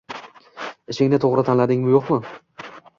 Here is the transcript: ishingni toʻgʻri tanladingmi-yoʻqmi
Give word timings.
ishingni 0.95 1.21
toʻgʻri 1.27 1.47
tanladingmi-yoʻqmi 1.53 2.23